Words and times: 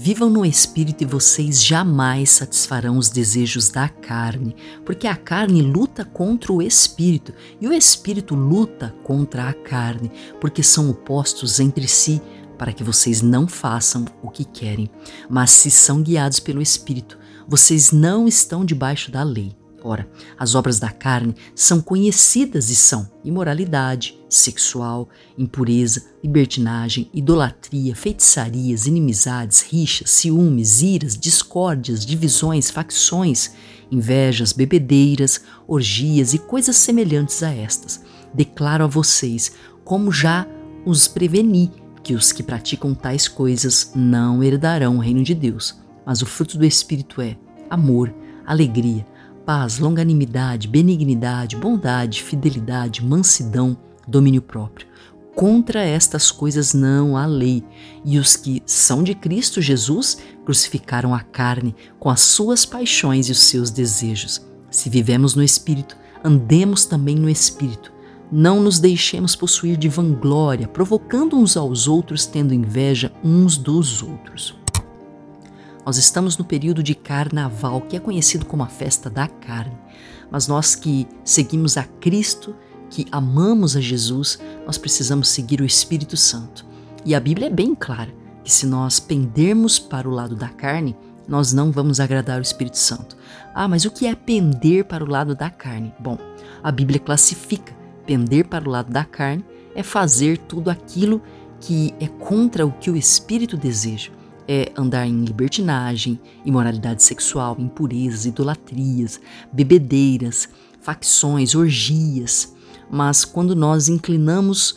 Vivam 0.00 0.30
no 0.30 0.46
espírito 0.46 1.02
e 1.02 1.04
vocês 1.04 1.60
jamais 1.60 2.30
satisfarão 2.30 2.98
os 2.98 3.10
desejos 3.10 3.68
da 3.68 3.88
carne, 3.88 4.54
porque 4.86 5.08
a 5.08 5.16
carne 5.16 5.60
luta 5.60 6.04
contra 6.04 6.52
o 6.52 6.62
espírito 6.62 7.34
e 7.60 7.66
o 7.66 7.72
espírito 7.72 8.36
luta 8.36 8.94
contra 9.02 9.48
a 9.48 9.52
carne, 9.52 10.12
porque 10.40 10.62
são 10.62 10.88
opostos 10.88 11.58
entre 11.58 11.88
si, 11.88 12.22
para 12.56 12.72
que 12.72 12.84
vocês 12.84 13.22
não 13.22 13.48
façam 13.48 14.04
o 14.22 14.30
que 14.30 14.44
querem. 14.44 14.88
Mas 15.28 15.50
se 15.50 15.68
são 15.68 16.00
guiados 16.00 16.38
pelo 16.38 16.62
espírito, 16.62 17.18
vocês 17.48 17.90
não 17.90 18.28
estão 18.28 18.64
debaixo 18.64 19.10
da 19.10 19.24
lei. 19.24 19.52
Ora, 19.88 20.06
as 20.38 20.54
obras 20.54 20.78
da 20.78 20.90
carne 20.90 21.34
são 21.54 21.80
conhecidas 21.80 22.68
e 22.68 22.76
são 22.76 23.10
imoralidade 23.24 24.20
sexual, 24.28 25.08
impureza, 25.38 26.04
libertinagem, 26.22 27.08
idolatria, 27.14 27.96
feitiçarias, 27.96 28.86
inimizades, 28.86 29.62
rixas, 29.62 30.10
ciúmes, 30.10 30.82
iras, 30.82 31.16
discórdias, 31.16 32.04
divisões, 32.04 32.70
facções, 32.70 33.52
invejas, 33.90 34.52
bebedeiras, 34.52 35.40
orgias 35.66 36.34
e 36.34 36.38
coisas 36.38 36.76
semelhantes 36.76 37.42
a 37.42 37.50
estas. 37.50 38.02
Declaro 38.34 38.84
a 38.84 38.86
vocês, 38.86 39.52
como 39.86 40.12
já 40.12 40.46
os 40.84 41.08
preveni, 41.08 41.72
que 42.02 42.12
os 42.12 42.30
que 42.30 42.42
praticam 42.42 42.92
tais 42.94 43.26
coisas 43.26 43.90
não 43.94 44.44
herdarão 44.44 44.98
o 44.98 45.00
reino 45.00 45.22
de 45.22 45.34
Deus. 45.34 45.80
Mas 46.04 46.20
o 46.20 46.26
fruto 46.26 46.58
do 46.58 46.66
Espírito 46.66 47.22
é 47.22 47.38
amor, 47.70 48.14
alegria, 48.44 49.06
paz, 49.48 49.78
longanimidade, 49.78 50.68
benignidade, 50.68 51.56
bondade, 51.56 52.22
fidelidade, 52.22 53.02
mansidão, 53.02 53.78
domínio 54.06 54.42
próprio. 54.42 54.86
Contra 55.34 55.80
estas 55.80 56.30
coisas 56.30 56.74
não 56.74 57.16
há 57.16 57.24
lei, 57.24 57.64
e 58.04 58.18
os 58.18 58.36
que 58.36 58.62
são 58.66 59.02
de 59.02 59.14
Cristo 59.14 59.62
Jesus 59.62 60.18
crucificaram 60.44 61.14
a 61.14 61.20
carne 61.20 61.74
com 61.98 62.10
as 62.10 62.20
suas 62.20 62.66
paixões 62.66 63.30
e 63.30 63.32
os 63.32 63.38
seus 63.38 63.70
desejos. 63.70 64.46
Se 64.70 64.90
vivemos 64.90 65.34
no 65.34 65.42
Espírito, 65.42 65.96
andemos 66.22 66.84
também 66.84 67.16
no 67.16 67.30
Espírito. 67.30 67.90
Não 68.30 68.62
nos 68.62 68.78
deixemos 68.78 69.34
possuir 69.34 69.78
de 69.78 69.88
vanglória, 69.88 70.68
provocando 70.68 71.38
uns 71.38 71.56
aos 71.56 71.88
outros, 71.88 72.26
tendo 72.26 72.52
inveja 72.52 73.10
uns 73.24 73.56
dos 73.56 74.02
outros. 74.02 74.58
Nós 75.88 75.96
estamos 75.96 76.36
no 76.36 76.44
período 76.44 76.82
de 76.82 76.94
carnaval, 76.94 77.80
que 77.80 77.96
é 77.96 77.98
conhecido 77.98 78.44
como 78.44 78.62
a 78.62 78.66
festa 78.66 79.08
da 79.08 79.26
carne. 79.26 79.72
Mas 80.30 80.46
nós 80.46 80.74
que 80.74 81.08
seguimos 81.24 81.78
a 81.78 81.84
Cristo, 81.84 82.54
que 82.90 83.06
amamos 83.10 83.74
a 83.74 83.80
Jesus, 83.80 84.38
nós 84.66 84.76
precisamos 84.76 85.30
seguir 85.30 85.62
o 85.62 85.64
Espírito 85.64 86.14
Santo. 86.14 86.66
E 87.06 87.14
a 87.14 87.20
Bíblia 87.20 87.46
é 87.46 87.50
bem 87.50 87.74
clara 87.74 88.12
que 88.44 88.52
se 88.52 88.66
nós 88.66 89.00
pendermos 89.00 89.78
para 89.78 90.06
o 90.06 90.12
lado 90.12 90.36
da 90.36 90.50
carne, 90.50 90.94
nós 91.26 91.54
não 91.54 91.72
vamos 91.72 92.00
agradar 92.00 92.38
o 92.38 92.42
Espírito 92.42 92.76
Santo. 92.76 93.16
Ah, 93.54 93.66
mas 93.66 93.86
o 93.86 93.90
que 93.90 94.06
é 94.06 94.14
pender 94.14 94.84
para 94.84 95.02
o 95.02 95.08
lado 95.08 95.34
da 95.34 95.48
carne? 95.48 95.94
Bom, 95.98 96.18
a 96.62 96.70
Bíblia 96.70 97.00
classifica 97.00 97.74
pender 98.04 98.46
para 98.46 98.68
o 98.68 98.70
lado 98.70 98.92
da 98.92 99.06
carne 99.06 99.42
é 99.74 99.82
fazer 99.82 100.36
tudo 100.36 100.68
aquilo 100.68 101.22
que 101.62 101.94
é 101.98 102.08
contra 102.08 102.66
o 102.66 102.72
que 102.72 102.90
o 102.90 102.96
Espírito 102.96 103.56
deseja 103.56 104.17
é 104.48 104.72
andar 104.74 105.06
em 105.06 105.24
libertinagem, 105.24 106.18
imoralidade 106.44 107.02
sexual, 107.02 107.54
impurezas, 107.58 108.24
idolatrias, 108.24 109.20
bebedeiras, 109.52 110.48
facções, 110.80 111.54
orgias. 111.54 112.54
Mas 112.90 113.26
quando 113.26 113.54
nós 113.54 113.90
inclinamos 113.90 114.76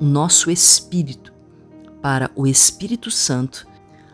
o 0.00 0.04
nosso 0.04 0.50
espírito 0.50 1.30
para 2.00 2.30
o 2.34 2.46
Espírito 2.46 3.10
Santo, 3.10 3.66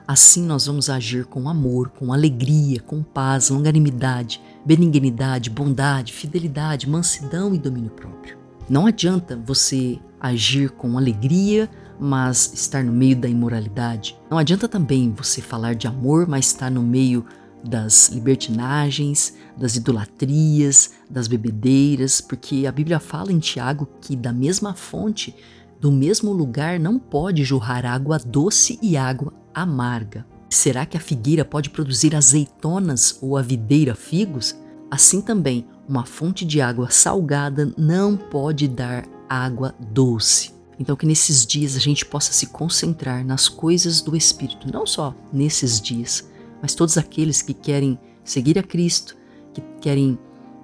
assim 0.07 0.43
nós 0.43 0.67
vamos 0.67 0.91
agir 0.91 1.25
com 1.27 1.49
amor, 1.49 1.91
com 1.91 2.13
alegria, 2.13 2.81
com 2.81 3.03
paz, 3.03 3.51
longanimidade, 3.51 4.43
benignidade, 4.65 5.49
bondade, 5.49 6.13
fidelidade, 6.13 6.89
mansidão 6.89 7.55
e 7.55 7.59
domínio 7.59 7.91
próprio. 7.91 8.37
Não 8.69 8.87
adianta 8.87 9.41
você 9.47 9.99
agir 10.21 10.71
com 10.71 10.99
alegria, 10.99 11.71
mas 11.99 12.53
estar 12.55 12.85
no 12.85 12.93
meio 12.93 13.17
da 13.17 13.29
imoralidade. 13.29 14.17
Não 14.31 14.39
adianta 14.39 14.69
também 14.69 15.13
você 15.17 15.41
falar 15.41 15.75
de 15.75 15.87
amor, 15.87 16.27
mas 16.27 16.47
estar 16.47 16.71
no 16.71 16.83
meio 16.83 17.25
das 17.63 18.09
libertinagens, 18.09 19.35
das 19.57 19.77
idolatrias, 19.77 20.93
das 21.11 21.27
bebedeiras, 21.27 22.21
porque 22.21 22.67
a 22.67 22.73
Bíblia 22.73 23.01
fala 23.01 23.33
em 23.33 23.39
Tiago 23.39 23.89
que 24.01 24.15
da 24.15 24.33
mesma 24.33 24.75
fonte, 24.75 25.35
do 25.81 25.91
mesmo 25.93 26.33
lugar, 26.33 26.79
não 26.79 26.99
pode 26.99 27.45
jorrar 27.45 27.85
água 27.85 28.19
doce 28.19 28.79
e 28.83 28.97
água 28.97 29.33
amarga. 29.55 30.27
Será 30.51 30.87
que 30.87 30.97
a 30.97 31.01
figueira 31.01 31.45
pode 31.45 31.71
produzir 31.71 32.17
azeitonas 32.17 33.19
ou 33.21 33.37
a 33.37 33.43
videira 33.43 33.95
figos? 33.95 34.57
Assim 34.91 35.21
também, 35.21 35.67
uma 35.89 36.05
fonte 36.05 36.45
de 36.45 36.61
água 36.61 36.91
salgada 36.91 37.73
não 37.77 38.17
pode 38.17 38.67
dar 38.67 39.05
água 39.29 39.75
doce. 39.93 40.58
Então, 40.79 40.97
que 40.97 41.07
nesses 41.07 41.45
dias 41.45 41.75
a 41.75 41.81
gente 41.81 42.07
possa 42.07 42.33
se 42.33 42.47
concentrar 42.47 43.25
nas 43.25 43.49
coisas 43.49 44.01
do 44.01 44.17
Espírito, 44.17 44.71
não 44.73 44.87
só 44.87 45.15
nesses 45.33 45.81
dias, 45.81 46.29
mas 46.63 46.75
todos 46.75 46.97
aqueles 46.97 47.43
que 47.43 47.53
querem 47.53 47.99
seguir 48.25 48.59
a 48.59 48.63
Cristo, 48.63 49.17
que 49.53 49.61
querem 49.81 50.19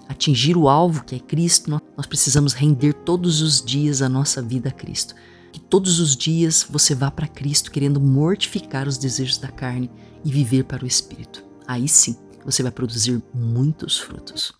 atingir 0.08 0.56
o 0.56 0.68
alvo 0.68 1.04
que 1.04 1.16
é 1.16 1.18
Cristo, 1.18 1.70
nós 1.96 2.06
precisamos 2.06 2.52
render 2.52 2.92
todos 2.92 3.40
os 3.40 3.62
dias 3.62 4.02
a 4.02 4.08
nossa 4.08 4.40
vida 4.40 4.68
a 4.68 4.72
Cristo. 4.72 5.14
Que 5.52 5.60
todos 5.60 6.00
os 6.00 6.16
dias 6.16 6.66
você 6.68 6.94
vá 6.94 7.10
para 7.10 7.28
Cristo 7.28 7.70
querendo 7.70 8.00
mortificar 8.00 8.88
os 8.88 8.98
desejos 8.98 9.38
da 9.38 9.48
carne 9.48 9.90
e 10.24 10.30
viver 10.30 10.64
para 10.64 10.84
o 10.84 10.86
Espírito. 10.86 11.44
Aí 11.66 11.88
sim 11.88 12.16
você 12.44 12.62
vai 12.62 12.72
produzir 12.72 13.22
muitos 13.32 13.98
frutos. 13.98 14.52